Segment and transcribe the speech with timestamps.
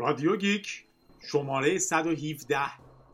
[0.00, 0.84] رادیو گیک
[1.30, 2.58] شماره 117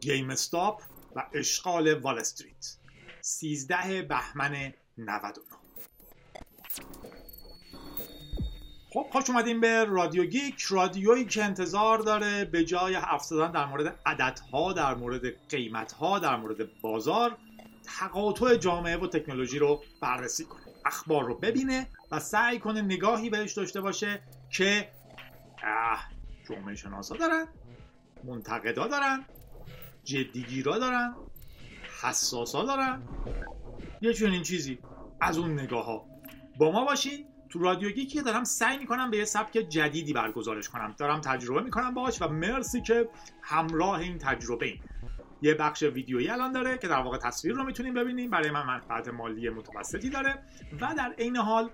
[0.00, 0.82] GameStop
[1.16, 2.76] و اشغال وال استریت.
[3.20, 5.44] 13 بهمن 99
[8.90, 10.62] خب خوش اومدیم به رادیو گیک.
[10.62, 16.80] رادیویی که انتظار داره به جای حرف در مورد عددها در مورد قیمتها در مورد
[16.80, 17.36] بازار
[17.98, 20.62] تقاطع جامعه و تکنولوژی رو بررسی کنه.
[20.84, 24.88] اخبار رو ببینه و سعی کنه نگاهی بهش داشته باشه که
[26.48, 27.48] جامعه شناسا دارن
[28.24, 29.24] منتقدا دارن
[30.04, 31.14] جدیگیرا دارن
[32.02, 33.02] حساسا دارن.
[34.00, 34.78] یه چنین چیزی
[35.20, 36.06] از اون نگاه ها
[36.58, 37.26] با ما باشین.
[37.48, 40.94] تو رادیو گیکی دارم سعی می‌کنم به یه سبک جدیدی برگزارش کنم.
[40.98, 43.08] دارم تجربه می‌کنم باهاش و مرسی که
[43.42, 44.80] همراه این تجربه این
[45.42, 48.30] یه بخش ویدیویی الان داره که در واقع تصویر رو می‌تونیم ببینیم.
[48.30, 50.38] برای من منفعت مالی متوسطی داره.
[50.80, 51.70] و در عین حال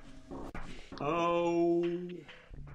[1.01, 1.85] او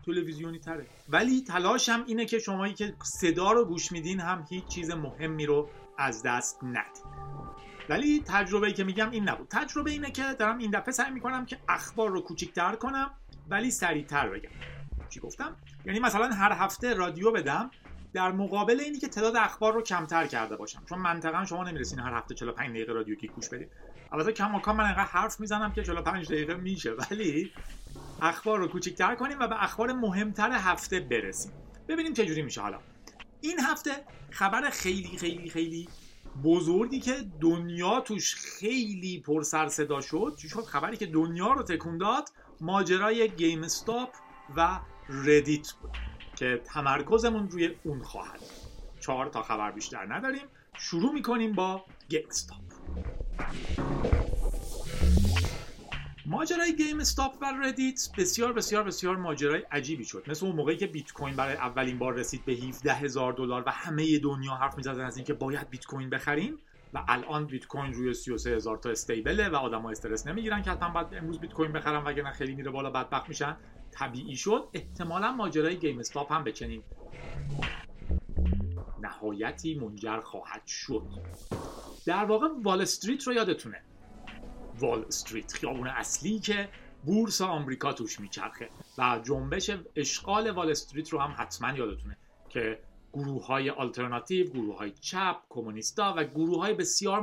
[0.07, 0.85] تلویزیونی تره.
[1.09, 5.69] ولی تلاشم اینه که شمایی که صدا رو گوش میدین هم هیچ چیز مهمی رو
[5.97, 7.03] از دست ندید
[7.89, 9.47] ولی تجربه که میگم این نبود.
[9.47, 13.11] تجربه اینه که دارم این دفعه سعی می‌کنم که اخبار رو کوچیکتر کنم
[13.49, 14.49] ولی سریعتر بگم.
[15.09, 17.71] چی گفتم؟ یعنی مثلا هر هفته رادیو بدم
[18.13, 20.83] در مقابل اینی که تعداد اخبار رو کمتر کرده باشم.
[20.89, 23.67] چون منطقا شما نمی‌رسین هر هفته 45 دقیقه رادیو کی گوش بدید
[24.11, 26.91] البته کم و کم من انقدر حرف می‌زنم که 45 دقیقه میشه.
[26.91, 27.51] ولی
[28.21, 31.51] اخبار رو کوچیک‌تر کنیم و به اخبار مهمتر هفته برسیم.
[31.87, 32.79] ببینیم چه جوری میشه حالا.
[33.41, 33.91] این هفته
[34.29, 35.89] خبر خیلی خیلی خیلی
[36.43, 40.35] بزرگی که دنیا توش خیلی پر سر صدا شد.
[40.37, 42.29] چی شد؟ خبری که دنیا رو تکون داد
[42.61, 44.09] ماجرای گیم استاپ
[44.55, 45.97] و ردیت بود
[46.35, 48.39] که تمرکزمون روی اون خواهد.
[48.99, 50.45] چهار تا خبر بیشتر نداریم.
[50.77, 52.57] شروع می‌کنیم با GameStop
[56.29, 60.23] ماجرای GameStop و Reddit بسیار بسیار بسیار ماجرای عجیبی شد.
[60.27, 63.71] مثل اون موقعی که بیت کوین برای اولین بار رسید به 17 هزار دلار و
[63.71, 66.57] همه دنیا حرف می‌زدن از اینکه باید بیت کوین بخریم
[66.93, 70.71] و الان بیت کوین روی 33 هزار تا stable ه و آدما استرس نمی‌گیرن که
[70.71, 73.57] حتما باید امروز بیت کوین بخرن وگرنه خیلی میره بالا بدبخت میشن.
[73.91, 74.69] طبیعی شد.
[74.73, 76.83] احتمالا ماجرای GameStop هم به چنین
[79.01, 81.07] نهایتی منجر خواهد شد.
[82.05, 83.81] در واقع وال استریت رو یادتونه.
[84.79, 86.69] وال استریت خیابون اصلی که
[87.05, 88.69] بورس آمریکا توش میچرخه.
[88.97, 92.17] و جنبش اشغال وال استریت رو هم حتما یادتونه
[92.49, 92.79] که
[93.13, 97.21] گروه های آلترناتیو، گروه های چپ، کمونیستا و گروه های بسیار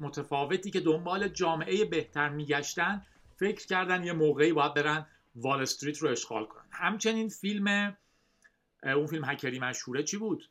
[0.00, 3.06] متفاوتی که دنبال جامعه بهتر میگشتن
[3.36, 6.68] فکر کردن یه موقعی باید برن وال استریت رو اشغال کنن.
[6.70, 7.96] همچنین فیلم
[8.82, 10.50] اون فیلم هکری مشهوره چی بود؟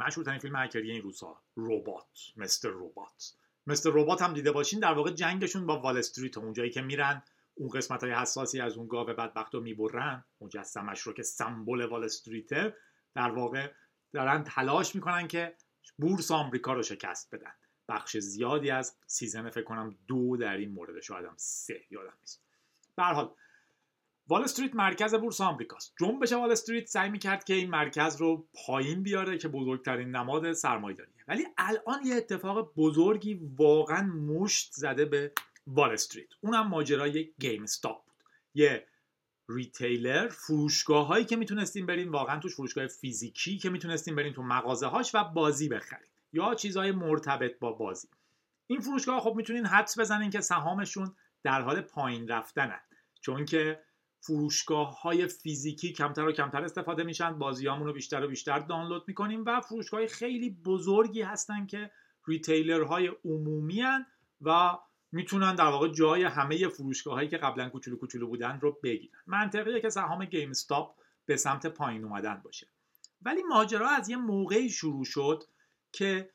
[0.00, 2.68] مشهورترین فیلم هکری این روزها ربات Mr.
[2.68, 3.32] Robot.
[3.68, 3.90] Mr.
[3.92, 7.22] Robot هم دیده باشین در واقع جنگشون با وال استریت اونجایی که میرن
[7.54, 12.04] اون قسمت های حساسی از اون گاو بدبخت رو می‌برن مجسمش رو که سمبل وال
[12.04, 12.76] استریته
[13.14, 13.72] در واقع
[14.12, 15.56] دارن تلاش می‌کنن که
[15.98, 17.52] بورس آمریکا رو شکست بدن.
[17.88, 22.42] بخش زیادی از season فکر کنم دو در این مورد شاید هم سه یادم نیست.
[22.96, 23.34] به حال
[24.30, 25.94] وال استریت مرکز بورس آمریکاست.
[26.00, 31.24] جنبش وال استریت سعی می‌کرد که این مرکز رو پایین بیاره که بزرگترین نماد سرمایه‌داریه.
[31.28, 35.32] ولی الان یه اتفاق بزرگی واقعا مشت زده به
[35.66, 36.28] وال استریت.
[36.40, 38.14] اونم ماجرای GameStop بود.
[38.54, 38.86] یه
[39.48, 44.86] retailer فروشگاه هایی که می‌تونستیم بریم واقعا توش فروشگاه فیزیکی که می‌تونستیم بریم تو مغازه
[44.86, 46.08] هاش و بازی بخریم.
[46.32, 48.08] یا چیزهای مرتبط با بازی.
[48.66, 52.80] این فروشگاه خب می‌تونین حدس بزنین که سهامشون در حال پایین رفتنن.
[53.20, 53.87] چون که
[54.20, 57.38] فروشگاه های فیزیکی کمتر و کمتر استفاده میشن.
[57.38, 61.90] بازیامون رو بیشتر و بیشتر دانلود می‌کنیم و فروشگاه خیلی بزرگی هستن که
[62.26, 64.06] ریتیلر های عمومی هن
[64.40, 64.78] و
[65.12, 69.18] می‌تونن در واقع جای همه فروشگاه هایی که قبلا کوچولو کوچولو بودن رو بگیرن.
[69.26, 70.94] منطقیه که سهام گیم استاپ
[71.26, 72.66] به سمت پایین اومدن باشه.
[73.22, 75.44] ولی ماجرا از یه موقعی شروع شد
[75.92, 76.30] که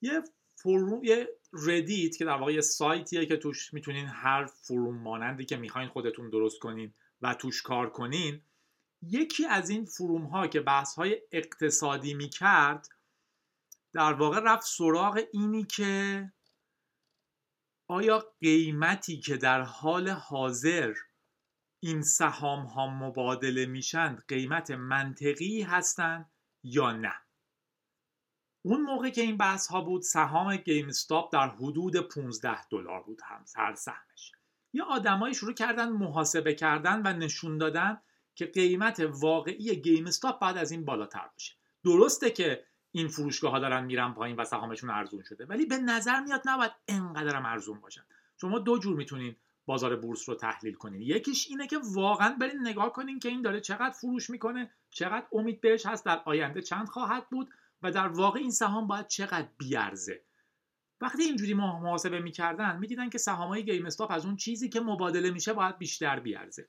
[0.00, 0.22] یه
[0.56, 5.56] فروم یه ردیت که در واقع یه سایتیه که توش می‌تونین هر فروم مانندی که
[5.56, 8.42] می‌خواین خودتون درست کنین و توش کار کنین
[9.02, 12.88] یکی از این فروم ها که بحث های اقتصادی می‌کرد
[13.92, 16.32] در واقع رفت سراغ اینی که
[17.90, 20.94] آیا قیمتی که در حال حاضر
[21.82, 26.30] این سهام ها مبادله میشن قیمت منطقی هستند
[26.62, 27.14] یا نه.
[28.64, 33.20] اون موقع که این بحث ها بود سهام گیم استاپ در حدود 15 دلار بود
[33.24, 34.32] هم هر سهمش
[34.72, 38.00] یه آدمایی شروع کردن محاسبه کردن و نشون دادن
[38.34, 41.54] که قیمت واقعی گیم استاپ بعد از این بالاتر باشه.
[41.84, 46.20] درسته که این فروشگاه ها دارن میرن پایین و سهامشون ارزون شده ولی به نظر
[46.20, 48.02] میاد نباید انقدرم ارزون باشن.
[48.40, 49.36] شما دو جور می‌تونین
[49.66, 51.02] بازار بورس رو تحلیل کنین.
[51.02, 55.60] یکیش اینه که واقعا برین نگاه کنین که این داره چقدر فروش می‌کنه چقدر امید
[55.60, 57.50] بهش هست در آینده چند خواهد بود
[57.82, 60.24] و در واقع این سهام باید چقدر بیارزه.
[61.00, 65.30] وقتی اینجوری محاسبه می‌کردن می‌دیدن که سهام های گیم استاپ از اون چیزی که مبادله
[65.30, 66.68] میشه باید بیشتر بیارزه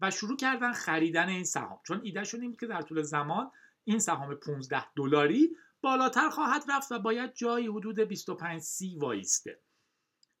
[0.00, 1.80] و شروع کردن خریدن این سهام.
[1.86, 3.50] چون ایدهشون این که در طول زمان
[3.84, 9.60] این سهام 15 دلاری بالاتر خواهد رفت و باید جایی حدود 25 سی وایسته.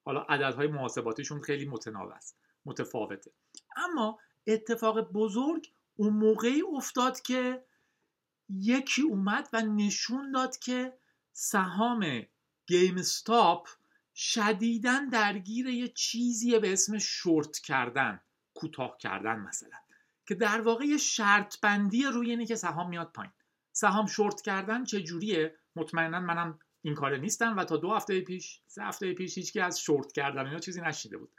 [0.04, 3.30] حالا عددهای محاسباتیشون خیلی متناوب است متفاوته.
[3.76, 7.64] اما اتفاق بزرگ اون موقعی افتاد که
[8.48, 10.98] یکی اومد و نشون داد که
[11.32, 12.22] سهام
[12.66, 13.68] گیم استاپ
[14.14, 18.20] شدیدن درگیر یه چیزیه به اسم شورت کردن
[18.54, 19.78] کوتاه کردن مثلا
[20.26, 23.32] که در واقع یه شرط بندی روی اینه که سهام میاد پایین.
[23.72, 28.60] سهام شورت کردن چه جوریه؟ مطمئنا منم این کار نیستم و تا دو هفته پیش
[28.66, 31.30] سه هفته پیش هیچکی از شورت کردن اینا چیزی نشیده بود.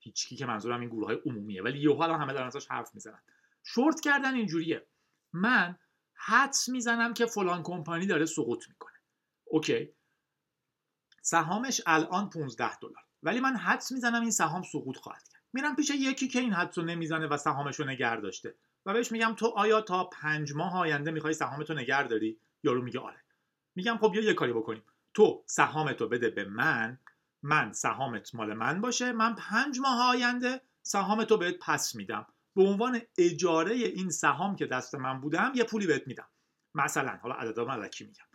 [0.00, 3.22] هیچکی که منظورم این گروه های عمومیه ولی یه حالا همه دارن ازش حرف می‌زنن.
[3.62, 4.86] شورت کردن اینجوریه
[5.32, 5.76] من
[6.14, 8.98] حدس می‌زنم که فلان کمپانی داره سقوط می‌کنه.
[9.44, 9.92] اوکی.
[11.22, 13.04] سهامش الان 15 دلار.
[13.22, 15.42] ولی من حدس می‌زنم این سهام سقوط خواهد کرد.
[15.52, 18.54] میرم پیش یکی که این حدس رو نمی‌زنه و سهامش رو نگه داشته.
[18.86, 23.00] و بهش میگم تو آیا تا پنج ماه آینده می‌خوای سهامتو نگه داری؟ یارو میگه
[23.00, 23.24] آره.
[23.74, 24.82] میگم خب بیا یه کاری بکنیم.
[25.14, 26.98] تو سهامتو بده به من
[27.42, 32.26] من سهامت مال من باشه من پنج ماه آینده سهامتو بهت پس میدم.
[32.56, 36.28] به عنوان اجاره این سهام که دست من بودم یه پولی بهت میدم.
[36.74, 38.29] مثلا حالا عددا ملکی میگم.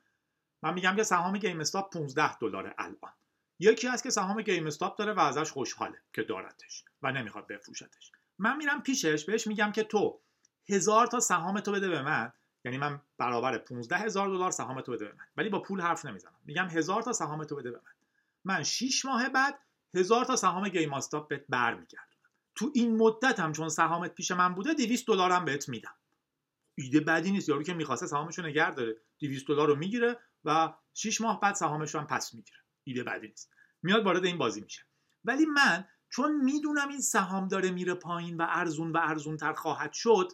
[0.66, 3.14] من میگم که سهام گیم استاپ 15 دلار الان.
[3.60, 8.12] یکی هست که سهام گیم استاپ داره و ازش خوشحاله که دارتش و نمی‌خواد بفروشتش.
[8.40, 10.20] من میرم پیشش بهش میگم که تو
[10.70, 12.34] هزار تا سهام تو بده به من.
[12.66, 15.26] یعنی من برابر 15 هزار دلار سهام تو بده به من.
[15.38, 16.40] ولی با پول حرف نمی‌زنم.
[16.46, 17.94] میگم هزار تا سهام تو بده به من.
[18.44, 19.60] من 6 ماه بعد
[19.96, 22.30] هزار تا سهام گیم استاپ بهت برمیگردونم.
[22.56, 25.96] تو این مدت هم چون سهامت پیش من بوده 200 دلارم بهت میدم.
[26.76, 27.50] ایده بدی نیست.
[27.50, 28.96] یارو که می‌خواسته سهامشو نگه داره.
[29.20, 30.18] 200 دلار رو می‌گیره.
[30.46, 32.60] و 6 ماه بعد سهامش رو هم پس می‌گیره.
[32.84, 33.54] ایده بدی نیست.
[33.84, 34.82] میاد وارد این بازی میشه.
[35.24, 39.94] ولی من چون می‌دونم این سهام داره میره پایین و ارزون و ارزون تر خواهد
[39.94, 40.32] شد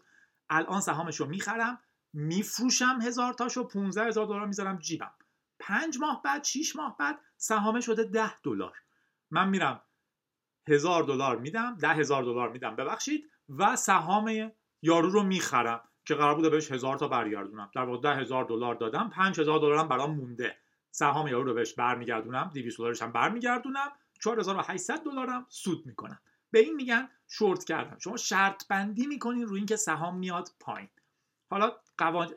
[0.50, 1.80] الان سهامش رو می‌خرم
[2.13, 5.12] میفروشم هزار تاشو 15 هزار دلار می‌ذارم جیبم.
[5.60, 8.78] پنج ماه بعد 6 ماه بعد سهامه شده 10 دلار.
[9.31, 9.81] من میرم
[10.68, 12.75] هزار دلار میدم ده هزار دلار میدم.
[12.75, 13.31] ببخشید.
[13.50, 15.90] و سهام یارو رو می‌خرم.
[16.06, 17.71] که قرار بوده بهش هزار تا برگردونم.
[17.75, 20.57] در واقع ده هزار دلار دادم پنج هزار دلارم برام مونده.
[20.92, 23.92] سهام یارو رو بهش برمیگردونم 200 دلارش هم برمیگردونم
[24.24, 26.19] 4800 دلارم سود می‌کنم.
[26.51, 27.98] به این میگن شورت کردن.
[28.00, 30.89] شما شرط بندی می‌کنین روی اینکه سهام میاد پایین.
[31.50, 31.71] حالا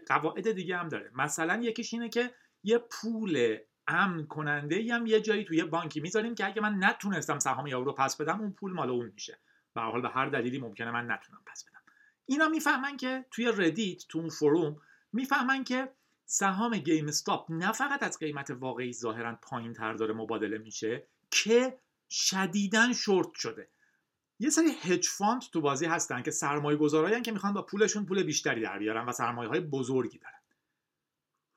[0.08, 1.10] قواعد دیگه هم داره.
[1.14, 3.56] مثلا یکیش اینه که یه پول
[3.86, 7.92] امن کننده هم یه جایی توی بانکی می‌ذاریم که اگه من نتونستم سهام یارو رو
[7.92, 9.38] پس بدم اون پول مال اون میشه.
[9.74, 11.73] به حال به هر دلیلی ممکنه من نتونم پس بدم.
[12.26, 14.80] اینا می‌فهمن که توی Reddit تو اون forum
[15.12, 15.92] می‌فهمن که
[16.26, 21.78] سهام GameStop نه فقط از قیمت واقعی ظاهرا پایین تر داره مبادله میشه که
[22.10, 23.68] شدیدن شورت شده.
[24.38, 28.22] یه سری hedge fund تو بازی هستن که سرمایه گذارایی که می‌خوان با پولشون پول
[28.22, 30.40] بیشتری در بیارن و سرمایه های بزرگی دارن.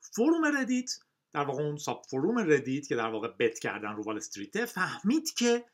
[0.00, 0.90] forum Reddit
[1.32, 5.64] در واقع اون subforum Reddit که در واقع bet کردن رو وال استریت فهمید که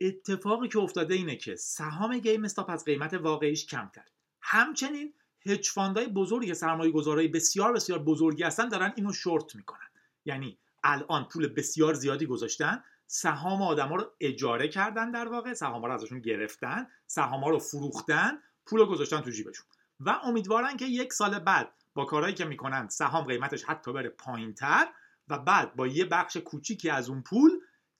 [0.00, 4.04] اتفاقی که افتاده اینه که سهام GameStop از قیمت واقعیش کمتر
[4.48, 5.14] همچنین
[5.46, 9.88] hedge fund های بزرگی سرمایه گذارای بسیار بسیار بزرگی هستن دارن اینو شورت می‌کنن.
[10.24, 15.92] یعنی الان پول بسیار زیادی گذاشتن سهام آدما رو اجاره کردن در واقع سهام رو
[15.92, 19.66] ازشون گرفتن سهام رو فروختن پول رو گذاشتن تو جیبشون.
[20.00, 24.54] و امیدوارن که یک سال بعد با کارهایی که می‌کنن سهام قیمتش حتی بره پایین
[24.54, 24.88] تر
[25.28, 27.50] و بعد با یه بخش کوچیکی از اون پول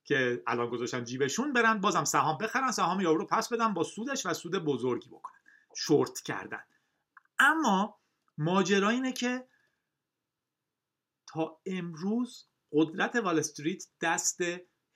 [0.05, 4.27] که الان گذاشتن جیبشون برن بازم سهام بخرن سهام یارو رو پس بدن با سودش
[4.27, 5.36] و سود بزرگی بکنن.
[5.77, 6.63] شورت کردن.
[7.39, 8.01] اما
[8.39, 9.49] ماجرا اینه که
[11.27, 14.41] تا امروز قدرت وال استریت دست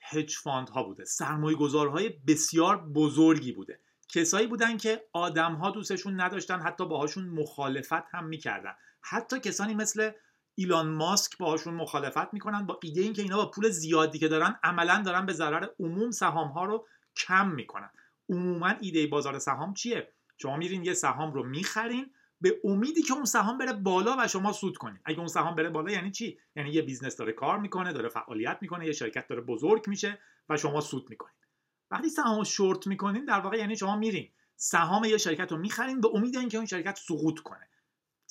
[0.01, 1.05] hedge fund ها بوده.
[1.05, 3.79] سرمایه گذارهای بسیار بزرگی بوده.
[4.09, 8.73] کسایی بودن که آدم ها دوستشون نداشتن حتی باهاشون مخالفت هم می‌کردن.
[9.01, 10.11] حتی کسانی مثل
[10.55, 12.65] ایلان ماسک باهاشون مخالفت می‌کنن.
[12.65, 16.47] با ایده اینکه اینا با پول زیادی که دارن عملا دارن به ضرر عموم سهام
[16.47, 17.89] ها رو کم می‌کنن.
[18.29, 23.25] عموما ایده بازار سهام چیه؟ شما میرین یه سهام رو می‌خرین به امیدی که اون
[23.25, 26.69] سهام بره بالا و شما سود کنید اگه اون سهام بره بالا یعنی چی؟ یعنی
[26.71, 30.19] یه business داره کار می‌کنه داره فعالیت می‌کنه یه شرکت داره بزرگ میشه
[30.49, 31.47] و شما سود می‌کنید
[31.91, 34.29] وقتی سهام رو شورت می‌کنین در واقع یعنی شما میرین.
[34.55, 37.69] سهام یه شرکت رو می‌خرین به امید اینکه اون شرکت سقوط کنه.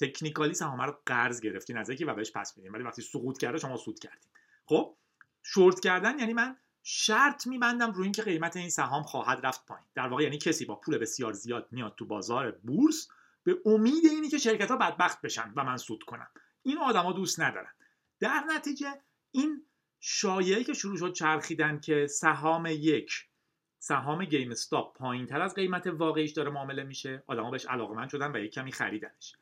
[0.00, 2.72] تکنیکالی سهام رو قرض گرفتین از یکی و بهش پس میدین.
[2.72, 4.30] ولی وقتی سقوط کرده شما سود کردین.
[4.66, 4.96] خب
[5.42, 9.86] شورت کردن یعنی من شرط میبندم روی اینکه قیمت این سهام خواهد رفت پایین.
[9.94, 13.08] در واقع یعنی کسی با پول بسیار زیاد میاد تو بازار بورس
[13.42, 16.28] به امید اینی که شرکت ها بدبخت بشن و من سود کنم.
[16.62, 17.72] این آدما دوست ندارن.
[18.20, 19.66] در نتیجه این
[20.00, 23.26] شایعه که شروع شد چرخیدن که سهام یک
[23.78, 28.36] سهام گیم استاپ پایین تر از قیمت واقعیش داره معامله میشه آدما بهش علاقمند شدن
[28.36, 29.36] و یک کمی خریدنش.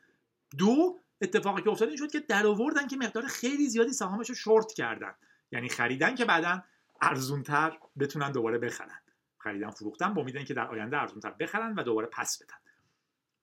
[0.58, 4.34] دو اتفاقی که افتاد این شد که در آوردن که مقدار خیلی زیادی سهامش رو
[4.34, 5.14] شورت کردن.
[5.52, 6.62] یعنی خریدن که بعدا
[7.02, 9.00] ارزونتر بتونن دوباره بخرن.
[9.38, 12.56] خریدن فروختن با امید که در آینده ارزونتر بخرن و دوباره پس بدن.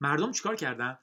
[0.01, 0.97] مردم چیکار کردن؟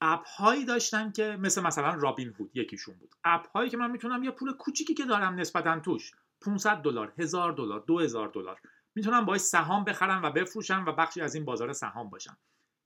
[0.00, 3.14] اپ هایی داشتن که مثل مثلا رابین هود یکیشون بود.
[3.24, 7.52] اپ هایی که من می‌تونم یه پول کوچیکی که دارم نسبتا توش 500 دلار 1000
[7.52, 8.60] دلار 2000 دلار
[8.94, 12.38] می‌تونم باش سهام بخرم و بفروشم و بخشی از این بازار سهام باشم.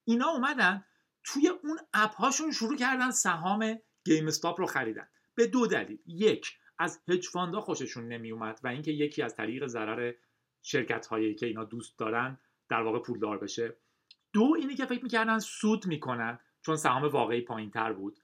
[0.04, 0.84] اینا اومدن
[1.24, 5.08] توی اون اپ هاشون شروع کردن سهام گیم استاپ رو خریدن.
[5.34, 5.98] به دو دلیل.
[6.06, 10.12] یک از هج فاندا خوششون نمی اومد و اینکه یکی از طریق ضرر
[10.62, 13.76] شرکت هایی که اینا دوست دارن در واقع پولدار بشه.
[14.32, 18.18] دو اینه که فکر می‌کردن سود می‌کنن چون سهام واقعی پایین تر بود.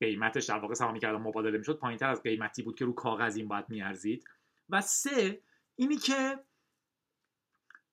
[0.00, 2.92] قیمتش در واقع سهامی که الان مبادله می‌شد پایین تر از قیمتی بود که رو
[2.92, 4.24] کاغذ این باید میارزید.
[4.68, 5.42] و سه
[5.76, 6.44] اینی که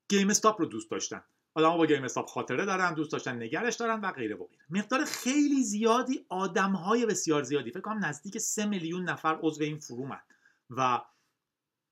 [0.09, 1.24] گیم استاپ رو دوست داشتن.
[1.55, 4.63] آدم با گیم استاپ خاطره دارن دوست داشتن نگرش دارن و غیره و غیره.
[4.69, 9.79] مقدار خیلی زیادی آدم های بسیار زیادی فکر کنم نزدیک سه میلیون نفر عضو این
[9.79, 10.19] فرومن
[10.69, 11.01] و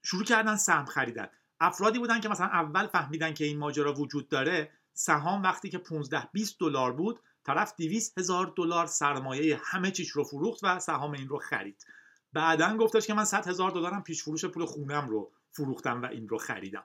[0.04, 1.28] شروع کردن سهم خریدن.
[1.60, 6.28] افرادی بودن که مثلا اول فهمیدن که این ماجرا وجود داره سهام وقتی که 15
[6.32, 11.28] 20 دلار بود طرف 200 هزار دلار سرمایه همه چیش رو فروخت و سهام این
[11.28, 11.86] رو خرید.
[12.34, 16.30] بعدا گفتش که من 100 هزار دلارم پیش فروش پول خونم رو فروختم و این
[16.30, 16.84] رو خریدم.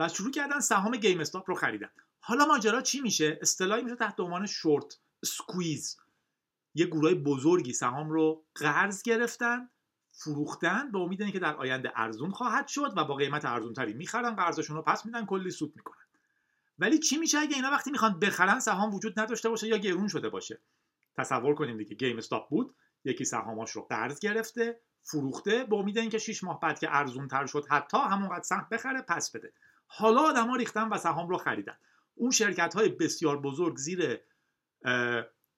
[0.00, 1.90] و شروع کردن سهام GameStop رو خریدن.
[2.20, 5.96] حالا ماجرا چی میشه؟ اصطلاحی میشه تحت عنوان short squeeze.
[6.74, 9.68] یه گروه بزرگی سهام رو قرض گرفتن
[10.12, 14.76] فروختن به امید اینکه در آینده ارزون خواهد شد و با قیمت ارزونتری می‌خرن قرضشون
[14.76, 16.04] رو پس میدن کلی سود می‌کنن.
[16.78, 20.28] ولی چی میشه اگه اینا وقتی می‌خوان بخرن سهام وجود نداشته باشه یا گرون شده
[20.28, 20.58] باشه؟
[21.16, 26.18] تصور کنیم دیگه گیم استاپ بود یکی سهاماش رو قرض گرفته فروخته به امید اینکه
[26.18, 29.52] 6 ماه بعد که ارزون تر شد حتی همونقدر سهم بخره پس بده.
[29.92, 31.76] حالا آدما ریختن و سهام رو خریدن.
[32.14, 34.20] اون شرکت های بسیار بزرگ زیر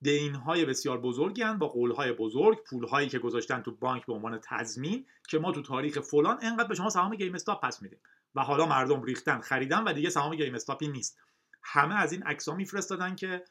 [0.03, 4.07] دین های بسیار بزرگی هن با قول های بزرگ پول هایی که گذاشتن تو بانک
[4.07, 7.99] به عنوان تضمین که ما تو تاریخ فلان انقدر به شما سهام GameStop پس میدیم.
[8.35, 11.19] و حالا مردم ریختن خریدن و دیگه سهام GameStop ی نیست.
[11.63, 13.45] همه از این عکس ها میفرستادن که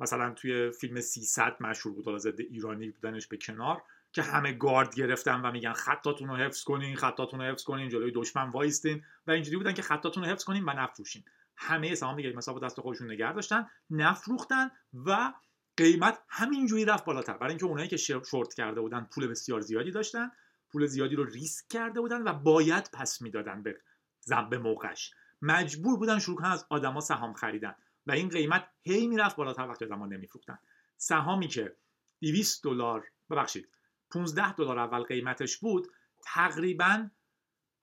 [0.00, 3.82] مثلا توی فیلم 300 مشهور بود ضد ایرانی بودنش به کنار.
[4.14, 8.12] که همه گارد گرفتن و میگن خطاتون رو حفظ کنین خطاتون رو حفظ کنین جلوی
[8.14, 11.24] دشمن وایستین و اینجوری بودن که خطاتون رو حفظ کنین و نفروشین.
[11.56, 14.70] همه سهام گیم استاپ دست خودشون نگه داشتن نفروختن
[15.06, 15.32] و
[15.76, 17.32] قیمت همینجوری رفت بالاتر.
[17.32, 20.30] برای اینکه اونایی که شورت کرده بودن پول بسیار زیادی داشتن
[20.70, 23.80] پول زیادی رو ریسک کرده بودن و باید پس می‌دادن به
[24.20, 25.14] زب موقعش.
[25.42, 27.74] مجبور بودن شروع کنن از آدما سهام خریدن
[28.06, 30.58] و این قیمت هی می‌رفت بالاتر وقتی آدما نمیفروختن.
[30.96, 31.76] سهامی که
[32.20, 33.68] 200 دلار ببخشید
[34.14, 35.88] 15 دلار اول قیمتش بود
[36.22, 37.10] تقریبا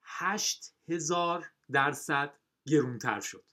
[0.02, 2.34] 8000 درصد
[2.66, 3.44] گرونتر شد.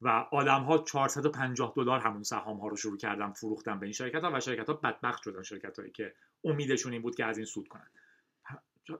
[0.00, 4.24] و آدم ها 450 دلار همون سهام ها رو شروع کردن فروختن به این شرکت
[4.24, 5.42] ها و شرکت ها بدبخت شدن.
[5.42, 6.14] شرکت هایی که
[6.44, 7.90] امیدشون این بود که از این سود کنن.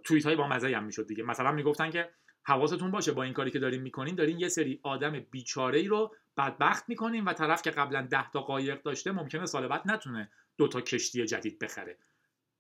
[0.05, 1.23] توییت های با مزه هم می‌شد دیگه.
[1.23, 2.11] مثلا می‌گفتن که
[2.43, 6.15] حواستون باشه با این کاری که دارین می‌کنین دارین یه سری آدم بیچاره ای رو
[6.37, 10.69] بدبخت می‌کنین و طرف که قبلا 10 تا قایق داشته ممکنه سال بعد نتونه دو
[10.69, 11.99] تا کشتی جدید بخره.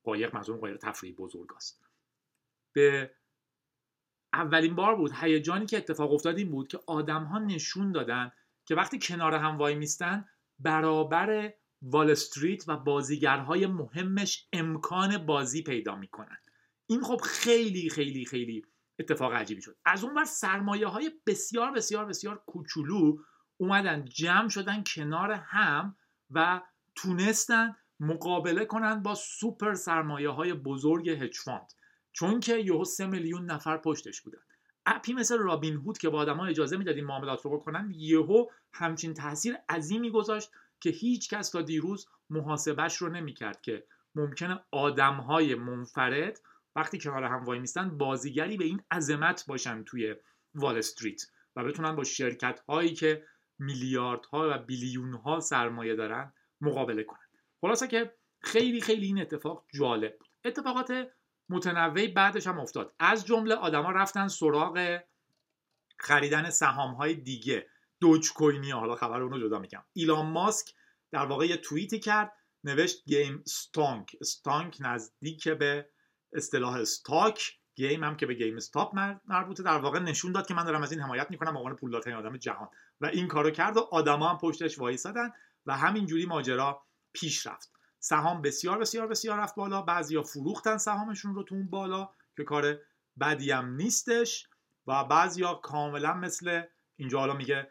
[0.07, 1.83] قایق منظور قایق تفریحی بزرگ است.
[2.73, 3.11] به
[4.33, 8.33] اولین بار بود هیجانی که اتفاق افتاد این بود که آدم ها نشون دادن
[8.65, 15.97] که وقتی کنار هم وای میستن برابر وال استریت و بازیگرهای مهمش امکان بازی پیدا
[15.97, 16.39] می‌کنن.
[16.87, 18.65] این خب خیلی خیلی خیلی
[18.99, 19.77] اتفاق عجیبی شد.
[19.85, 23.17] از اون بر سرمایه های بسیار بسیار بسیار کوچولو
[23.57, 25.97] اومدن جمع شدن کنار هم
[26.31, 26.63] و
[26.95, 31.73] تونستن مقابله کنن با سوپر سرمایه های بزرگ hedge fund
[32.13, 34.39] چون که یهو سه میلیون نفر پشتش بودن.
[34.87, 38.47] app ی مثل رابین هود که با آدما اجازه می‌داد این معاملات رو بکنن یهو
[38.73, 40.51] همچین تاثیر عظیمی گذاشت
[40.81, 44.61] که هیچ کس تا دیروز محاسبش رو نمی‌کرد که ممکنه
[45.29, 46.41] های منفرد
[46.77, 50.15] وقتی کنار هم وای میستن بازیگری به این عظمت باشن توی
[50.55, 51.23] وال استریت
[51.57, 53.25] و بتونن با شرکت هایی که
[53.59, 57.26] میلیاردها و بیلیون ها سرمایه دارن مقابله کنن.
[57.61, 60.29] خلاصه که خیلی خیلی این اتفاق جالب بود.
[60.45, 61.09] اتفاقات
[61.49, 62.95] متنوعی بعدش هم افتاد.
[62.99, 64.99] از جمله آدما رفتن سراغ
[65.99, 67.67] خریدن سهام های دیگه.
[68.01, 70.75] دوج کوینی حالا خبر اونو جدا میگم ایلان ماسک
[71.11, 72.33] در واقع یه توییتی کرد
[72.65, 74.17] نوشت Gamestonk.
[74.23, 75.89] stonk نزدیک به
[76.33, 78.95] اصطلاح stock game هم که به GameStop
[79.25, 79.63] مربوطه.
[79.63, 82.37] در واقع نشون داد که من دارم از این حمایت می‌کنم به عنوان پولدارترین آدم
[82.37, 82.69] جهان.
[83.01, 85.33] و این کارو کرد و آدما هم پشتش وایسادن
[85.67, 86.83] و همینجوری ماجرا
[87.13, 87.73] پیش رفت.
[87.99, 89.83] سهام بسیار بسیار بسیار رفت بالا.
[89.83, 92.79] بعضیا فروختن سهامشون رو تو اون بالا که کار
[93.21, 94.49] بدی هم نیستش
[94.87, 96.63] و بعضیا کاملا مثل
[96.97, 97.71] اینجا حالا میگه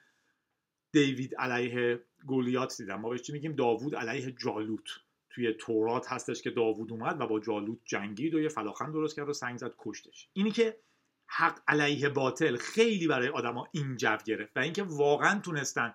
[0.92, 3.02] دیوید علیه گولیات دیدم.
[3.02, 4.90] ما چی میگیم؟ داوود علیه جالوت.
[5.30, 9.30] توی تورات هستش که داوود اومد و با جالوت جنگید و یه فلاخن درست کرد
[9.30, 10.30] و سنگ زد کشتش.
[10.34, 10.80] اینی که
[11.28, 15.94] حق علیه باطل خیلی برای آدما این جو گرفت و اینکه واقعا تونستن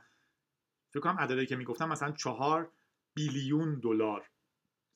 [0.90, 2.73] فکر کنم عددی که می‌گفتم مثلا چهار
[3.14, 4.31] بیلیون دلار.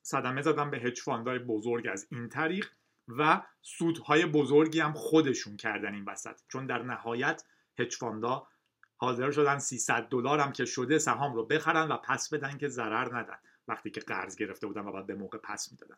[0.02, 2.70] صدمه زدن به هج فاندهای بزرگ از این طریق
[3.08, 6.40] و سودهای بزرگی هم خودشون کردن این وسط.
[6.48, 7.44] چون در نهایت
[7.78, 8.46] هج فاندا
[8.96, 13.16] حاضر شدن 300 دلار هم که شده سهام رو بخرن و پس بدن که ضرر
[13.16, 15.96] ندن وقتی که قرض گرفته بودن و بعد به موقع پس می‌دادن.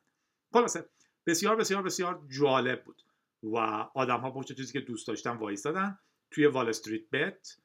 [0.53, 0.89] خلاصه
[1.27, 3.03] بسیار بسیار بسیار جالب بود
[3.43, 3.57] و
[3.95, 5.99] آدم ها پشت چیزی که دوست داشتن وایستادن.
[6.31, 7.57] توی وال استریت بت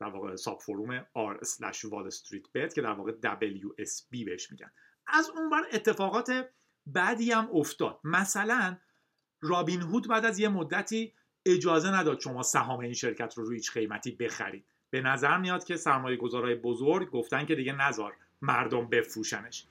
[0.00, 4.70] در واقع ساب فروم r slash wall street bet که در واقع WSB بهش میگن.
[5.06, 6.50] از اون بر اتفاقات
[6.86, 8.00] بعدی هم افتاد.
[8.04, 8.76] مثلا
[9.40, 11.14] رابین هود بعد از یه مدتی
[11.46, 14.64] اجازه نداد شما سهام این شرکت رو روی هیچ قیمتی بخرید.
[14.90, 19.66] به نظر میاد که سرمایه گذارهای بزرگ گفتن که دیگه نزار مردم بفروشنش.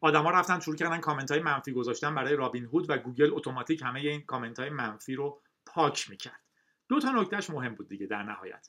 [0.00, 4.00] آدما رفتن شروع کردن کامنت های منفی گذاشتن برای رابین هود و گوگل اتوماتیک همه
[4.00, 6.40] این کامنت های منفی رو پاک می‌کرد.
[6.88, 8.68] دو تا نکتهش مهم بود دیگه در نهایت.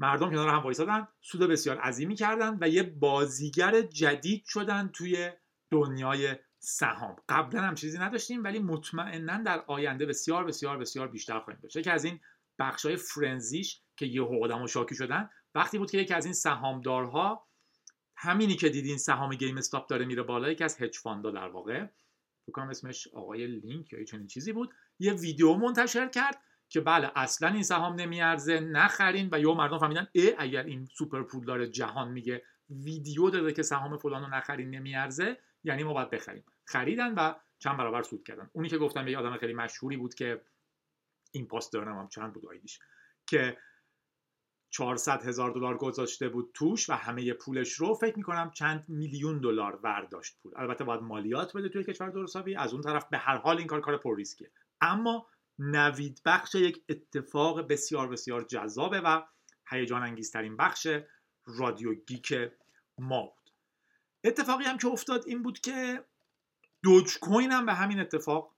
[0.00, 5.30] مردم کنار هم وایسادن سود بسیار عظیمی کردن و یه بازیگر جدید شدن توی
[5.70, 7.16] دنیای سهام.
[7.28, 11.82] قبلا هم چیزی نداشتیم ولی مطمئنا در آینده بسیار بسیار بسیار بیشتر خواهیم داشت.
[11.82, 12.20] که از این
[12.58, 16.24] بخش های frenzy ش که یه آدم و شاکی شدن وقتی بود که یکی از
[16.24, 17.46] این سهامدارها
[18.16, 21.86] همینی که دیدین سهام GameStop داره میره بالا یکی از hedge fund ا در واقع
[22.46, 27.48] فکر اسمش آقای لینک یا چنین چیزی بود یه ویدیو منتشر کرد که بله اصلا
[27.48, 32.42] این سهام نمیارزه نخرین و یا مردم فهمیدن ای اگر این سوپر پولدار جهان میگه
[32.70, 36.44] ویدیو داده که سهام فلان رو نخرین نمیارزه یعنی ما باید بخریم.
[36.64, 38.50] خریدن و چند برابر سود کردن.
[38.52, 40.42] اونی که گفتم یه آدم خیلی مشهوری بود که
[41.32, 42.78] این پاست دارم هم چند بود آیدیش
[43.26, 43.58] که
[44.70, 49.76] 400 هزار دلار گذاشته بود توش و همه پولش رو فکر می‌کنم چند میلیون دلار
[49.76, 50.52] برداشت پول.
[50.56, 53.80] البته باید مالیات بده توی کشور درستابی از اون طرف به هر حال این کار
[53.80, 54.50] کار پر ریسکیه.
[54.80, 55.26] اما
[55.60, 59.22] نوید بخش یک اتفاق بسیار بسیار جذابه و
[59.70, 60.86] هیجان انگیزترین بخش
[61.46, 62.34] رادیو گیک
[62.98, 63.50] ما بود.
[64.24, 66.04] اتفاقی هم که افتاد این بود که
[66.82, 68.54] دوج کوین هم به همین اتفاق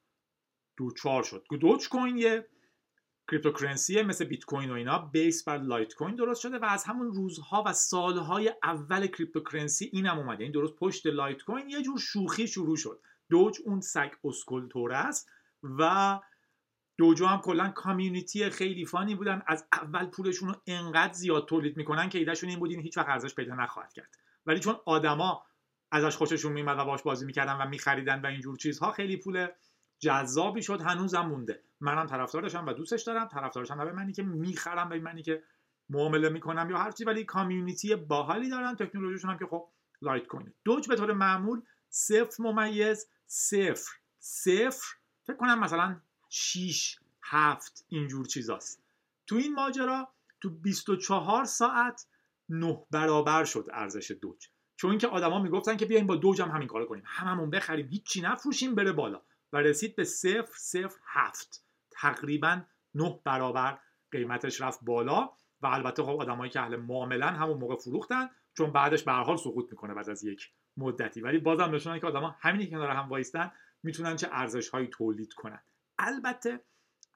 [0.76, 1.46] دوچار شد.
[1.60, 2.48] Dogecoin یه
[3.28, 7.64] cryptocurrency مثل بیت کوین و اینا base بر Litecoin درست شده و از همون روزها
[7.66, 10.44] و سالهای اول cryptocurrency اینم اومده.
[10.44, 13.00] این درست پشت Litecoin یه جور شوخی شروع شد.
[13.30, 15.30] Doge اون سگ اسکلتور است
[15.62, 16.20] و
[16.98, 19.42] Doge و هم کلا community خیلی funny بودن.
[19.46, 23.08] از اول پولشون رو انقدر زیاد تولید می‌کنن که ایدهشون این بود این هیچ وقت
[23.08, 24.16] ارزش پیدا نخواهد کرد.
[24.46, 25.44] ولی چون آدما
[25.90, 29.46] ازش خوششون میمد و باش بازی می‌کردن و میخریدن و اینجور چیزها خیلی پول
[29.98, 30.80] جذابی شد.
[30.80, 31.62] هنوزم مونده.
[31.80, 33.28] منم طرفدارشم و دوستش دارم.
[33.28, 35.42] طرفدارشم و به معنی که می‌خرم به معنی که
[35.88, 38.76] معامله می‌کنم یا هرچی ولی کامیونیتی باحالی دارن.
[38.76, 39.68] تکنولوژیشون هم که خب
[40.02, 40.54] لایت کوین.
[40.64, 43.92] دوج به طور معمول صفر ممیز صفر.
[44.18, 44.86] صفر.
[45.26, 46.00] فکر کنم مثلا
[46.34, 48.82] 6 7 اینجور چیزاست.
[49.26, 50.08] تو این ماجرا
[50.40, 52.06] تو 24 ساعت
[52.48, 54.48] 9 برابر شد ارزش دوج.
[54.76, 57.02] چون که آدما می‌گفتن که بیایم با دوج هم همین کارو کنیم.
[57.06, 59.22] هممون بخریم هیچی نفروشیم بره بالا.
[59.52, 62.60] و رسید به 0 0 7 تقریبا
[62.94, 63.78] 9 برابر
[64.10, 65.30] قیمتش رفت بالا.
[65.62, 69.70] و البته خب آدمایی که اهل معاملن همون موقع فروختن چون بعدش به حال سقوط
[69.70, 71.20] می‌کنه بعد از یک مدتی.
[71.20, 75.32] ولی بازم نشونن که آدما همینی که کنار هم وایستن می‌تونن چه ارزش هایی تولید
[75.32, 75.60] کنن.
[76.02, 76.64] البته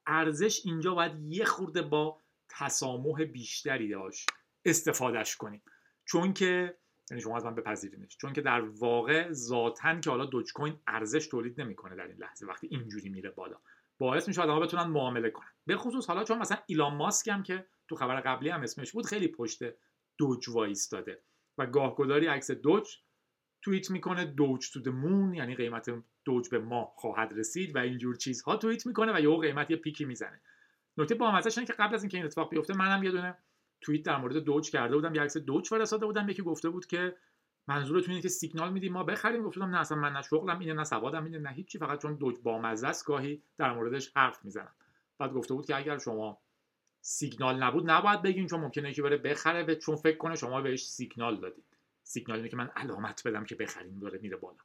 [0.06, 4.30] ارزش اینجا باید یه خورده با تسامح بیشتری داشت
[4.64, 5.62] استفادهش کنیم.
[6.04, 6.78] چون که
[7.10, 11.26] یعنی شما از من بپذیرینش چون که در واقع ذاتن که حالا دوج کوین ارزش
[11.26, 13.60] تولید نمی‌کنه در این لحظه وقتی اینجوری میره بالا.
[13.98, 15.52] باعث میشه آدم‌ها بتونن معامله کنن.
[15.66, 19.06] به خصوص حالا چون مثلا ایلان ماسک هم که تو خبر قبلی هم اسمش بود
[19.06, 19.62] خیلی پشت
[20.18, 21.22] دوج وایستاده
[21.58, 22.88] و گاهگداری عکس دوج
[23.62, 25.90] توییت می‌کنه دوج تو مون یعنی قیمت
[26.24, 30.04] دوج به ما خواهد رسید و اینجور چیزها توییت می‌کنه و یه قیمت یه پیکی
[30.04, 30.40] می‌زنه.
[30.96, 33.38] نکته با اینه که قبل از اینکه این اتفاق بیفته منم یه دونه
[33.80, 35.14] توییت در مورد دوج کرده بودم.
[35.14, 36.28] یه عکس دوج فرستاده بودم.
[36.28, 37.16] یکی گفته بود که
[37.68, 39.42] منظورتون اینه که سیگنال میدیم ما بخریم.
[39.42, 42.36] گفتم نه اصلا من نه شغلم اینه نه سوادم اینه نه هیچی فقط چون دوج
[42.42, 44.72] با است گاهی در موردش حرف می‌زنم.
[45.18, 46.38] بعد گفته بود که اگر شما
[47.00, 51.40] سیگنال نبود نباید بگین چون ممکنه که بره بخره چون فکر کنه شما بهش سیگنال
[51.40, 51.75] دادید.
[52.06, 54.58] سیگنال اینه که من علامت بدم که بخریم داره میره بالا.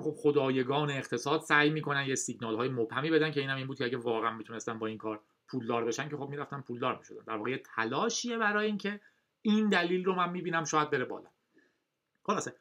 [0.00, 3.84] خب خدایگان اقتصاد سعی می‌کنن یه سیگنال های مبهمی بدن که اینم این بود که
[3.84, 7.24] اگه واقعا می‌تونستن با این کار پولدار بشن که خب می‌رفتن پولدار می‌شدن.
[7.26, 9.00] در واقع تلاشیه برای اینکه
[9.42, 11.28] این دلیل رو من می‌بینم شاید بره بالا.
[12.22, 12.54] خلاصه.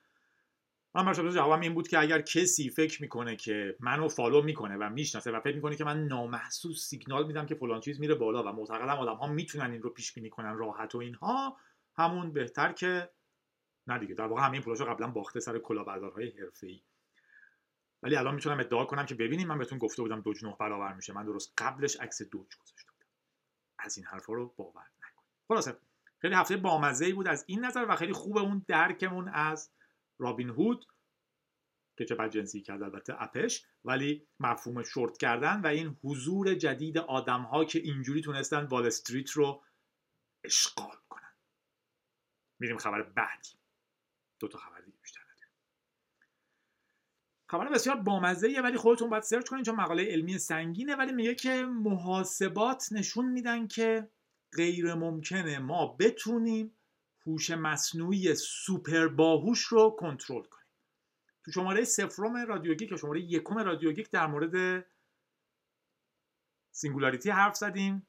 [0.96, 4.90] من برای جوابم این بود که اگر کسی فکر می‌کنه که منو فالو می‌کنه و
[4.90, 8.48] می‌شناسه و فکر می‌کنه که من نامحسوس سیگنال میدم که فلان چیز میره بالا و
[8.48, 11.58] معتقدم آدم ها می‌تونن این رو پیش بینی کنن راحت و اینها
[11.96, 13.10] همون بهتر که
[13.88, 14.16] نه دیگه.
[14.16, 16.82] در واقع همین پولاشو قبلا باخته سر کلاهبردارهای حرفه‌ای.
[18.04, 21.14] ولی الان می‌تونم ادعا کنم که ببینیم من بهتون گفته بودم دوج نه برابر میشه.
[21.14, 22.92] من درست قبلش عکس دوج گذاشته
[23.80, 25.30] از این حرفا رو باور نکنید.
[25.48, 25.78] خلاصه
[26.20, 29.72] خیلی هفته بامزه ای بود از این نظر و خیلی خوب اون درکمون از
[30.20, 30.86] رابین هود
[31.98, 37.42] که چه جنسی کرد البته اپش ولی مفهوم شورت کردن و این حضور جدید آدم
[37.42, 39.64] ها که اینجوری تونستن وال استریت رو
[40.44, 41.34] اشغال کنن.
[42.60, 43.50] میریم خبر بعدی.
[44.40, 45.54] دو تا خبر دیگه بیشتر نداریم.
[47.48, 51.66] خبر بسیار بامزه ولی خودتون باید search کنید چون مقاله علمی سنگینه ولی میگه که
[51.66, 54.10] محاسبات نشون میدن که
[54.54, 56.76] غیر ممکنه ما بتونیم
[57.26, 60.66] هوش مصنوعی سوپر باهوش رو کنترل کنیم.
[61.46, 64.86] تو شماره صفرم رادیوگیک که شماره یکم رادیوگیک در مورد
[66.72, 68.08] singularity حرف زدیم.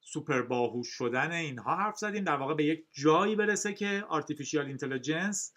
[0.00, 2.24] سوپر باهوش شدن اینها حرف زدیم.
[2.24, 5.54] در واقع به یک جایی برسه که artificial intelligence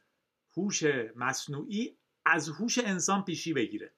[0.57, 0.83] هوش
[1.15, 3.93] مصنوعی از هوش انسان پیشی بگیره.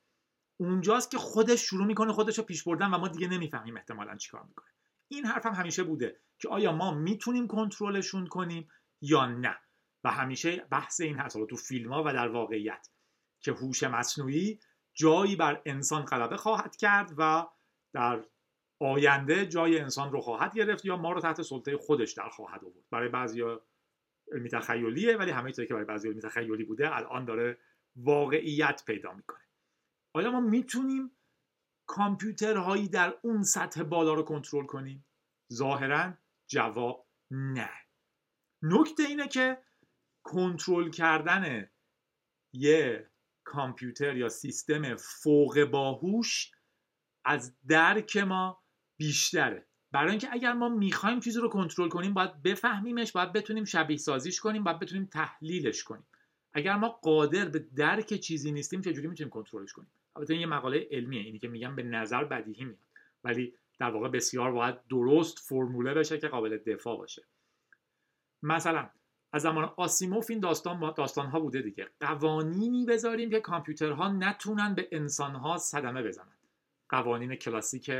[0.58, 4.44] اونجاست که خودش شروع می‌کنه خودش رو پیش بردن و ما دیگه نمی‌فهمیم احتمالا چیکار
[4.44, 4.68] می‌کنه.
[5.08, 8.70] این حرف هم همیشه بوده که آیا ما می‌تونیم کنترلشون کنیم
[9.02, 9.58] یا نه؟
[10.04, 11.46] و همیشه بحث این هست.
[11.46, 12.90] تو فیلم ها و در واقعیت
[13.40, 14.60] که هوش مصنوعی
[14.94, 17.48] جایی بر انسان غلبه خواهد کرد و
[17.94, 18.24] در
[18.84, 22.90] آینده جای انسان رو خواهد گرفت یا ما رو تحت سلطه خودش در خواهد آورد؟
[22.92, 23.66] برای بعضیا
[24.32, 27.58] علمی تخیلیه ولی همه که برای بعضی علمی تخیلی بوده الان داره
[27.96, 29.44] واقعیت پیدا می‌کنه.
[30.14, 31.12] آیا ما می‌تونیم
[31.86, 35.06] کامپیوترهایی در اون سطح بالا رو کنترل کنیم؟
[35.54, 36.14] ظاهرا
[36.48, 37.70] جواب نه.
[38.62, 39.58] نکته اینه که
[40.24, 41.70] کنترل کردن
[42.54, 43.12] یه
[43.44, 46.52] کامپیوتر یا سیستم فوق باهوش
[47.26, 48.63] از درک ما
[48.98, 49.66] بیشتره.
[49.92, 54.40] برای اینکه اگر ما می‌خوایم چیزی رو کنترل کنیم باید بفهمیمش باید بتونیم شبیه سازیش
[54.40, 56.06] کنیم باید بتونیم تحلیلش کنیم.
[56.54, 60.88] اگر ما قادر به درک چیزی نیستیم چجوری می‌تونیم کنترلش کنیم؟ البته این یه مقاله
[60.92, 62.80] علمیه اینی که میگم به نظر بدیهی میاد.
[63.24, 67.24] ولی در واقع بسیار باید درست فرموله بشه که قابل دفاع باشه.
[68.42, 68.90] مثلا
[69.34, 71.90] از زمان آسیموف این داستان داستان ها بوده دیگه.
[72.00, 76.38] قوانینی بذاریم که کامپیوترها نتونن به انسانها صدمه بزنن.
[76.90, 77.92] قوانین کلاسیک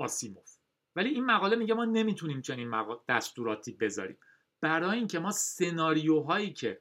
[0.00, 0.56] آسیموف.
[0.96, 2.74] ولی این مقاله میگه ما نمی‌تونیم چنین
[3.08, 4.18] دستوراتی بذاریم.
[4.60, 6.80] برای اینکه ما سناریوهایی که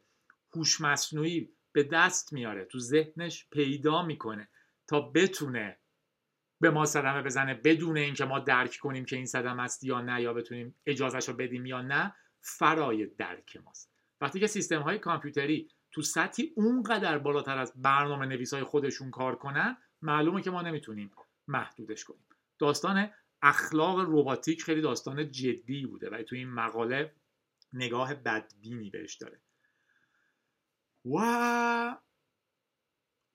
[0.55, 4.49] هوش مصنوعی به دست میاره تو ذهنش پیدا می‌کنه
[4.87, 5.77] تا بتونه
[6.61, 10.21] به ما صدمه بزنه بدون اینکه ما درک کنیم که این صدمه است یا نه
[10.21, 13.91] یا بتونیم اجازهش رو بدیم یا نه فرای درک ماست.
[14.21, 19.35] وقتی که سیستم های کامپیوتری تو سطحی اونقدر بالاتر از برنامه نویس های خودشون کار
[19.35, 21.11] کنن معلومه که ما نمی‌تونیم
[21.47, 22.28] محدودش کنیم.
[22.59, 23.09] داستان
[23.41, 27.15] اخلاق روباتیک خیلی داستان جدی بوده و تو این مقاله
[27.73, 29.41] نگاه بدبینی بهش داره.
[31.05, 31.97] و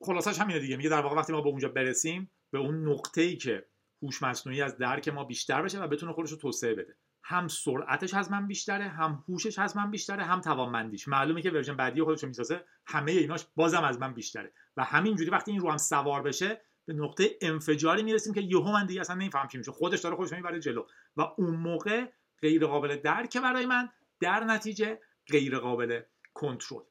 [0.01, 0.77] خلاصش همینه دیگه.
[0.77, 3.67] میگه در واقع وقتی ما به اونجا برسیم به اون نقطه ای که
[4.03, 6.97] هوش مصنوعی از درک ما بیشتر بشه و بتونه خودش رو توسعه بده.
[7.23, 11.09] هم سرعتش از من بیشتره هم هوشش از من بیشتره هم توانمندیش.
[11.09, 14.53] معلومه که ورژن بعدی خودش رو می‌سازه همه ایناش بازم از من بیشتره.
[14.77, 18.87] و همینجوری وقتی این رو هم سوار بشه به نقطه انفجاری می‌رسیم که یهو من
[18.87, 19.73] دیگه اصلا نمیفهم چی میشه.
[19.73, 20.87] خودش داره خودش می‌بره جلو.
[21.17, 22.07] و اون موقع
[22.43, 23.89] غیر قابل درک برای من
[24.21, 26.01] در نتیجه غیر قابل
[26.35, 26.83] کنترل.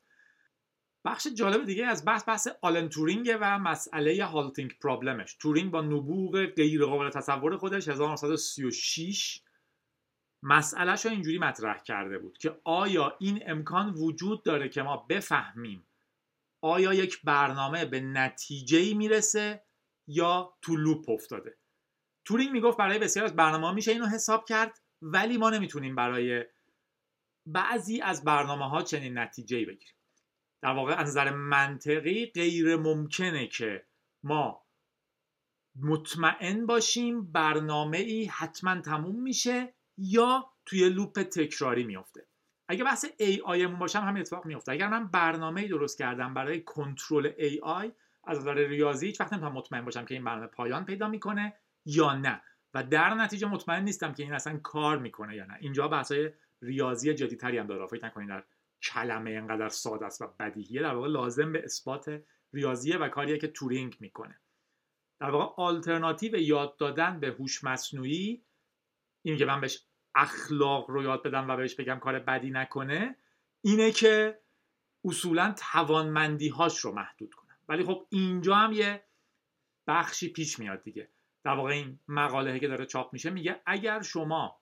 [1.05, 5.35] بخش جالب دیگه از بحث بحث آلن تورینگ و مسئله halting problem ش.
[5.35, 9.41] تورینگ با نبوغ غیر قابل تصور خودش 1936
[10.43, 15.87] مسئلهش رو اینجوری مطرح کرده بود که آیا این امکان وجود داره که ما بفهمیم
[16.61, 19.63] آیا یک برنامه به نتیجه می‌رسه؟
[20.07, 21.57] یا تو loop افتاده.
[22.25, 26.45] تورینگ می‌گفت برای بسیار از برنامه میشه اینو حساب کرد ولی ما نمی‌تونیم برای
[27.45, 29.95] بعضی از برنامه ها چنین نتیجه بگیریم.
[30.61, 33.85] در واقع از نظر منطقی غیر ممکنه که
[34.23, 34.63] ما
[35.75, 42.27] مطمئن باشیم برنامه ای حتما تموم میشه یا توی loop تکراری میافته.
[42.67, 46.61] اگه بحث AI مون باشم همین اتفاق میفته اگر من برنامه ای درست کردم برای
[46.61, 47.91] کنترل AI
[48.23, 51.53] از نظر ریاضی هیچ وقت نمی‌تونم مطمئن باشم که این برنامه پایان پیدا می‌کنه
[51.85, 52.41] یا نه.
[52.73, 55.57] و در نتیجه مطمئن نیستم که این اصلا کار می‌کنه یا نه.
[55.59, 56.31] اینجا بحثای
[56.61, 57.87] ریاضی جدیتری هم داره.
[57.87, 58.43] فکر نکنید در
[58.83, 60.81] کلمه انقدر ساده است و بدیهیه.
[60.81, 64.39] در واقع لازم به اثبات ریاضیه و کاریه که تورینگ می‌کنه.
[65.19, 68.45] در واقع آلترناتیو یاد دادن به هوش مصنوعی
[69.21, 73.15] این که من بهش اخلاق رو یاد بدم و بهش بگم کار بدی نکنه
[73.61, 74.39] اینه که
[75.05, 77.42] اصولا توانمندی هاش رو محدود کنم
[77.73, 79.03] ولی خب اینجا هم یه
[79.87, 81.11] بخشی پیش میاد دیگه.
[81.43, 84.61] در واقع این مقاله که داره چاپ میشه میگه اگر شما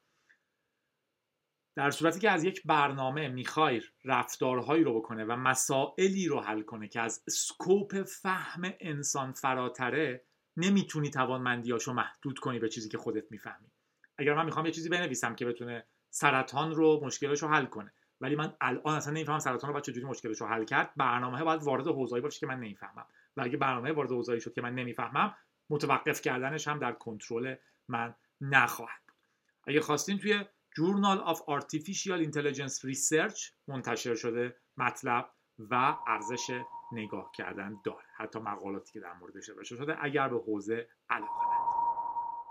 [1.76, 6.88] در صورتی که از یک برنامه می‌خوای رفتارهایی رو بکنه و مسائلی رو حل کنه
[6.88, 10.26] که از سکوپ فهم انسان فراتره
[10.58, 13.71] نمی‌تونی توانمندیاشو محدود کنی به چیزی که خودت می‌فهمی.
[14.17, 17.93] اگر من می‌خوام یه چیزی بنویسم که بتونه سرطان رو مشکلش رو حل کنه.
[18.22, 20.94] ولی من الان اصلا نمی‌فهمم سرطان رو باید چجوری مشکلش رو حل کرد.
[20.98, 23.06] برنامه باید وارد حوزه‌ای باشه که من نمی‌فهمم.
[23.38, 25.36] و اگه برنامه وارد حوزه‌ای شد که من نمی‌فهمم
[25.70, 27.56] متوقف کردنش هم در کنترل
[27.88, 29.18] من نخواهد بود.
[29.64, 35.30] اگه خواستین توی جورنال آف Artificial Intelligence Research منتشر شده مطلب
[35.60, 38.06] و ارزش نگاه کردن داره.
[38.16, 41.46] حتی مقالاتی که در موردش نوشته شده اگر به حوزه علاقه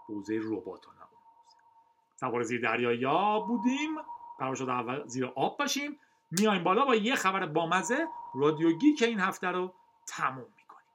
[0.09, 0.94] حوزه ربات ها
[2.16, 3.90] سوار زیر دریا بودیم.
[4.55, 5.98] شده اول زیر آب باشیم.
[6.31, 8.07] میایم بالا با یه خبر بامزه.
[8.35, 9.74] رادیو که این هفته رو
[10.07, 10.87] تموم می‌کنیم.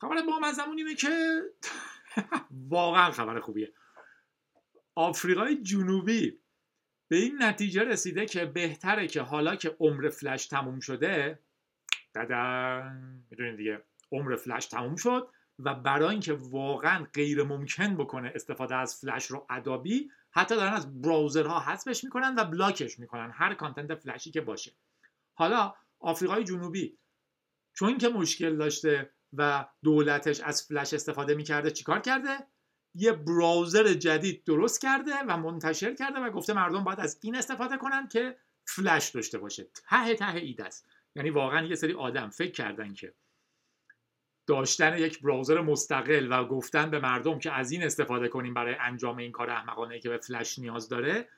[0.00, 1.40] خبر بامزمون اینه که
[2.68, 3.72] واقعا خبر خوبیه.
[4.94, 6.38] آفریقای جنوبی
[7.08, 11.38] به این نتیجه رسیده که بهتره که حالا که عمر فلش تموم شده
[12.14, 18.76] دادن می‌دونین دیگه عمر فلش تموم شد و برای اینکه واقعا غیر ممکن بکنه استفاده
[18.76, 23.94] از فلش رو ادابی حتی دارن از براوزرها حذفش می‌کنن و بلاکش می‌کنن هر کانتنت
[23.94, 24.72] فلشی که باشه.
[25.34, 26.98] حالا آفریقای جنوبی
[27.74, 32.38] چون که مشکل داشته و دولتش از فلش استفاده می‌کرده چیکار کرده؟
[32.94, 37.76] یه براوزر جدید درست کرده و منتشر کرده و گفته مردم باید از این استفاده
[37.76, 39.64] کنن که فلش داشته باشه.
[39.64, 40.86] ته ته ایده است.
[41.14, 43.14] یعنی واقعا یه سری آدم فکر کردن که
[44.48, 49.16] داشتن یک براوزر مستقل و گفتن به مردم که از این استفاده کنیم برای انجام
[49.16, 51.28] این کار احمقانه که به فلش نیاز داره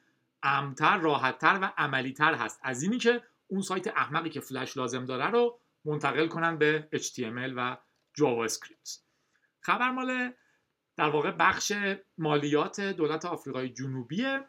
[0.42, 2.60] امتر راحتتر و عملیتر هست.
[2.62, 7.52] از اینی که اون سایت احمقی که فلش لازم داره رو منتقل کنن به HTML
[7.56, 7.76] و
[8.14, 8.98] جاوا اسکریپت
[9.60, 10.32] خبر مال
[10.96, 11.72] در واقع بخش
[12.18, 14.44] مالیات دولت آفریقای جنوبیه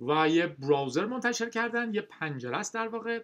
[0.00, 3.22] و یه browser منتشر کردن یه پنجره است در واقع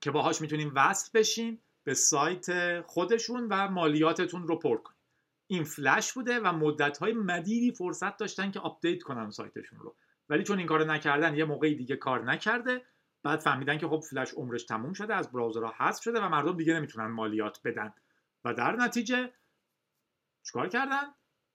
[0.00, 4.98] که باهاش می‌تونیم وصل بشین به سایت خودشون و مالیاتتون رو پر کنید.
[5.46, 9.96] این فلش بوده و مدت های مدیدی فرصت داشتن که آپدیت کنن سایتشون رو.
[10.28, 12.82] ولی چون این کارو نکردن یه موقعی دیگه کار نکرده.
[13.22, 16.56] بعد فهمیدن که خب فلش عمرش تموم شده از browser ها حذف شده و مردم
[16.56, 17.94] دیگه نمی‌تونن مالیات بدن.
[18.44, 19.32] و در نتیجه
[20.42, 21.02] چیکار کردن؟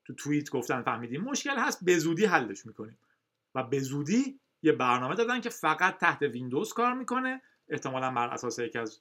[0.04, 2.98] تو توییت گفتن فهمیدیم مشکل هست به زودی حلش می‌کنیم.
[3.54, 7.42] و به زودی یه برنامه دادن که فقط تحت ویندوز کار می‌کنه.
[7.68, 9.00] احتمالا بر اساس یکی از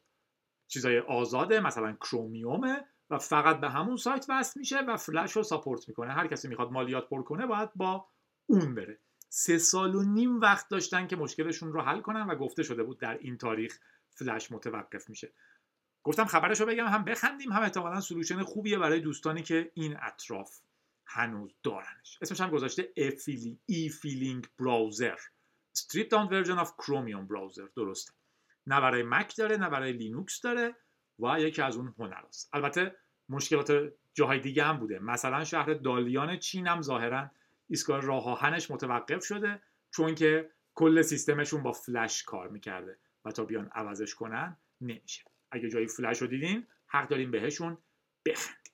[0.68, 5.88] چیزای آزاده مثلا کرومیومه و فقط به همون سایت وصل میشه و فلش رو ساپورت
[5.88, 6.14] می‌کنه.
[6.14, 8.08] هر کسی می‌خواد مالیات پر کنه باید با
[8.46, 9.00] اون بره.
[9.30, 13.00] سه سال و نیم وقت داشتن که مشکلشون رو حل کنن و گفته شده بود
[13.00, 15.32] در این تاریخ فلش متوقف میشه.
[16.04, 20.60] گفتم خبرش رو بگم هم بخندیم هم احتمالا solution خوبیه برای دوستانی که این اطراف
[21.06, 22.18] هنوز دارنش.
[22.22, 22.92] اسمش هم گذاشته
[23.66, 25.18] eFiling browser
[25.74, 28.12] stripped down version of Chromium browser درسته.
[28.68, 30.76] نه برای مک داره نه برای لینوکس داره
[31.20, 32.50] و یکی از اون هنراست.
[32.54, 32.96] البته
[33.30, 35.00] مشکلات جاهای دیگه هم بوده.
[35.00, 37.32] مثلا شهر دالیان چین هم ظاهرا
[37.70, 43.46] ایستگاه راه آهنش متوقف شده چون که کل سیستمشون با فلش کار می‌کرده و تا
[43.46, 45.24] بیان عوضش کنن نمیشه.
[45.52, 47.78] اگه جایی فلش رو دیدین حق داریم بهشون
[48.26, 48.74] بخندیم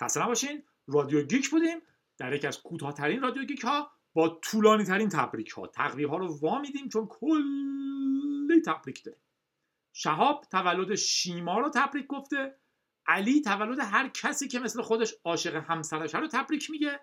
[0.00, 1.78] خسته نباشین رادیو گیک بودیم.
[2.18, 6.38] در یکی از کوتاهترین رادیو گیک ها با طولانی ترین تبریک ها تقریب ها رو
[6.38, 9.20] وامیدیم چون کلی تبریک داریم.
[9.92, 12.56] شهاب تولد شیما رو تبریک گفته.
[13.06, 17.00] علی تولد هر کسی که مثل خودش عاشق همسرش رو تبریک میگه.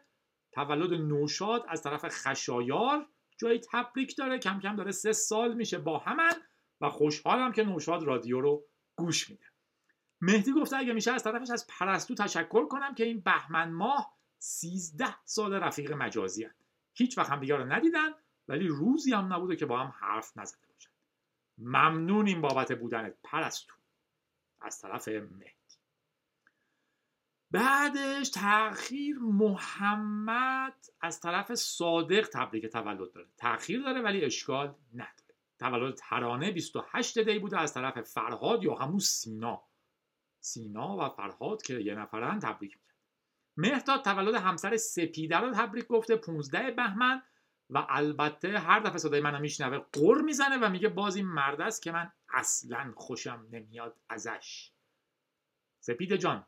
[0.51, 4.39] تولد نوشاد از طرف خشایار جای تبریک داره.
[4.39, 6.33] کم کم داره سه سال میشه با همن
[6.81, 8.65] و خوشحالم که نوشاد رادیو رو
[8.95, 9.45] گوش میده.
[10.21, 15.15] مهدی گفته اگه میشه از طرفش از پرستو تشکر کنم که این بهمن ماه سیزده
[15.25, 16.53] سال رفیق مجازی هن.
[16.97, 18.09] هیچ وقت هم رو ندیدن
[18.47, 20.89] ولی روزی هم نبوده که با هم حرف نزده باشن.
[21.57, 23.73] ممنونیم بابت بودنت پرستو.
[24.61, 25.57] از طرف مهدی.
[27.51, 33.27] بعدش تاخیر محمد از طرف صادق تبریک تولد داره.
[33.37, 35.35] تاخیر داره ولی اشکال نداره.
[35.59, 39.63] تولد ترانه 28 دی بوده از طرف فرهاد یا همون سینا.
[40.39, 42.77] سینا و فرهاد که یه نفرن تبریک
[43.57, 47.21] مهداد تولد همسر سپیده رو تبریک گفته 15 بهمن.
[47.69, 51.81] و البته هر دفعه صدای منو میشنوه قر می‌زنه و میگه باز این مرد است
[51.81, 54.71] که من اصلا خوشم نمیاد ازش.
[55.79, 56.45] سپید جان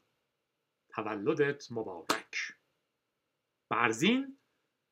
[0.90, 2.54] تولدت مبارک.
[3.70, 4.38] برزین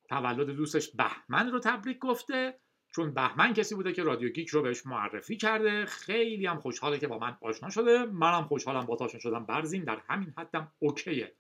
[0.10, 2.60] تولد دوستش بهمن رو تبریک گفته
[2.96, 5.86] چون بهمن کسی بوده که رادیو گیک رو بهش معرفی کرده.
[5.86, 8.06] خیلی هم خوشحاله که با من آشنا شده.
[8.06, 11.36] منم خوشحالم با آشنا شدم برزین در همین حدم اوکیه.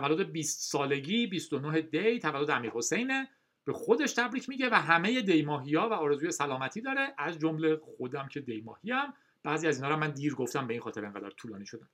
[0.00, 3.28] تولد 20 سالگی 29 دی تولد امیر حسینه
[3.64, 7.14] به خودش تبریک میگه و همه دیماهی و آرزوی سلامتی داره.
[7.18, 10.82] از جمله خودم که دیماهی هم بعضی از اینا رو من دیر گفتم به این
[10.82, 11.88] خاطر انقدر طولانی شدن.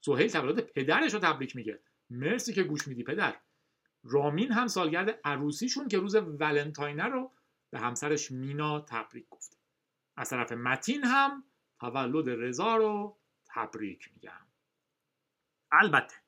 [0.00, 1.80] سهیل تولد پدرش رو تبریک میگه.
[2.10, 3.36] مرسی که گوش میدی پدر.
[4.04, 7.32] رامین هم سالگرد عروسیشون که روز ولنتاینه رو
[7.70, 9.56] به همسرش مینا تبریک گفته
[10.16, 11.44] از طرف متین هم
[11.80, 13.18] تولد رضا رو
[13.54, 14.46] تبریک میگم.
[15.72, 16.25] البته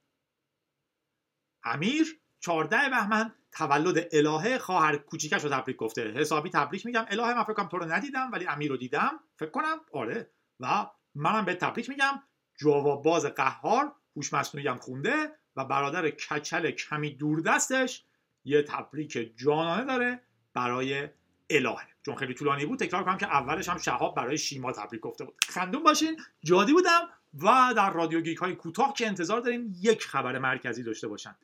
[1.65, 6.13] امیر 14 بهمن تولد الهه خواهر کوچیکش رو تبریک گفته.
[6.13, 7.07] حسابی تبریک میگم.
[7.09, 9.21] الهه من فکر تو رو ندیدم ولی امیر رو دیدم.
[9.37, 9.81] فکر کنم.
[9.93, 10.31] آره.
[10.61, 12.23] و منم به تبریک میگم.
[12.59, 18.05] جواب باز قهار هوش مصنوعی هم خونده و برادر کچل کمی دوردستش
[18.45, 20.23] یه تبریک جانانه داره
[20.55, 21.09] برای
[21.51, 21.87] الهه.
[22.07, 25.35] چون خیلی طولانی بود تکرار کنم که اولش هم شهاب برای شیما تبریک گفته بود.
[25.49, 26.17] خندون باشین.
[26.45, 27.09] جادی بودم.
[27.35, 31.37] و در رادیو گیک های کوتاه که انتظار داریم یک خبر مرکزی داشته باشن.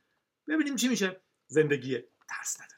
[0.49, 1.23] ببینیم چی میشه.
[1.47, 2.74] زندگی ترس نداره.